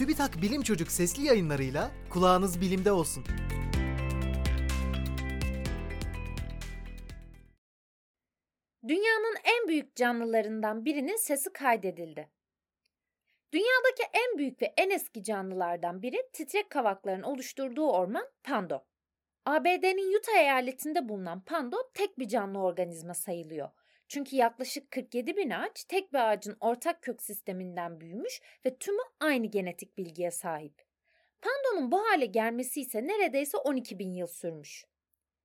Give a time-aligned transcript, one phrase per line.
[0.00, 3.24] TÜBİTAK Bilim Çocuk sesli yayınlarıyla kulağınız bilimde olsun.
[8.88, 12.30] Dünyanın en büyük canlılarından birinin sesi kaydedildi.
[13.52, 18.84] Dünyadaki en büyük ve en eski canlılardan biri titrek kavakların oluşturduğu orman Pando.
[19.46, 23.68] ABD'nin Utah eyaletinde bulunan Pando tek bir canlı organizma sayılıyor.
[24.10, 29.46] Çünkü yaklaşık 47 bin ağaç tek bir ağacın ortak kök sisteminden büyümüş ve tümü aynı
[29.46, 30.82] genetik bilgiye sahip.
[31.42, 34.84] Pando'nun bu hale gelmesi ise neredeyse 12 bin yıl sürmüş.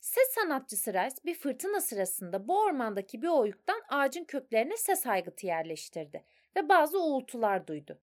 [0.00, 6.24] Ses sanatçısı Rice bir fırtına sırasında bu ormandaki bir oyuktan ağacın köklerine ses aygıtı yerleştirdi
[6.56, 8.00] ve bazı uğultular duydu.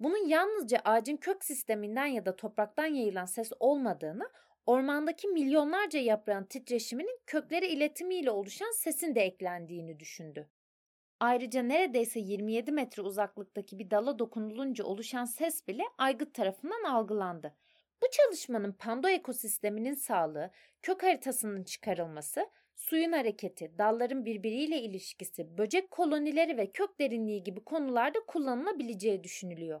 [0.00, 4.30] Bunun yalnızca ağacın kök sisteminden ya da topraktan yayılan ses olmadığını,
[4.68, 10.48] ormandaki milyonlarca yaprağın titreşiminin köklere iletimiyle oluşan sesin de eklendiğini düşündü.
[11.20, 17.54] Ayrıca neredeyse 27 metre uzaklıktaki bir dala dokunulunca oluşan ses bile aygıt tarafından algılandı.
[18.02, 20.50] Bu çalışmanın pando ekosisteminin sağlığı,
[20.82, 28.18] kök haritasının çıkarılması, suyun hareketi, dalların birbiriyle ilişkisi, böcek kolonileri ve kök derinliği gibi konularda
[28.26, 29.80] kullanılabileceği düşünülüyor.